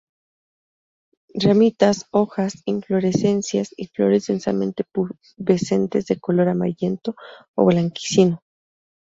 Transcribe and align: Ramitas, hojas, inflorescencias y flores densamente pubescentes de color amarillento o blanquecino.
Ramitas, 1.35 2.07
hojas, 2.09 2.63
inflorescencias 2.65 3.69
y 3.77 3.85
flores 3.85 4.25
densamente 4.25 4.83
pubescentes 4.83 6.07
de 6.07 6.19
color 6.19 6.49
amarillento 6.49 7.15
o 7.53 7.65
blanquecino. 7.65 8.41